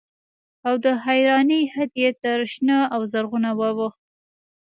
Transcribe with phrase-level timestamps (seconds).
[0.67, 3.99] او د حيرانۍ حد يې تر شنه او زرغونه واوښت.